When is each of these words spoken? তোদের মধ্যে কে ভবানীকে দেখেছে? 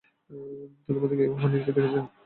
তোদের 0.83 1.01
মধ্যে 1.01 1.17
কে 1.19 1.23
ভবানীকে 1.31 1.65
দেখেছে? 1.67 1.99